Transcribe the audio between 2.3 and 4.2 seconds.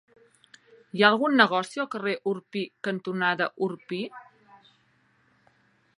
Orpí cantonada Orpí?